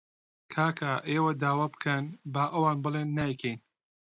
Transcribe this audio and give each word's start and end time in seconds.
کاکە 0.53 0.93
ئێوە 1.09 1.31
داوا 1.41 1.67
بکەن، 1.73 2.03
با 2.33 2.43
ئەوان 2.53 2.77
بڵێن 2.83 3.09
نایکەین 3.17 3.59